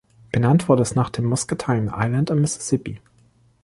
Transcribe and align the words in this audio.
Benannt 0.31 0.67
wurde 0.67 0.81
es 0.81 0.95
nach 0.95 1.11
dem 1.11 1.25
Muscatine 1.25 1.91
Island 1.95 2.31
im 2.31 2.41
Mississippi. 2.41 2.99